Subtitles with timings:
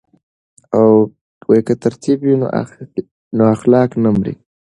[1.65, 2.33] که تربیت وي
[3.35, 4.33] نو اخلاق نه مري.